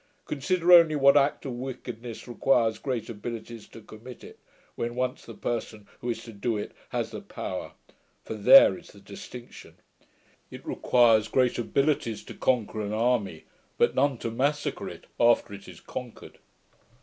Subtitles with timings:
[0.25, 4.39] Consider only what act of wickedness requires great abilities to commit it,
[4.73, 7.73] when once the person who is to do it has the power;
[8.23, 9.75] for THERE is the distinction.
[10.49, 13.43] It requires great abilities to conquer an army,
[13.77, 16.39] but none to massacre it after it is conquered.'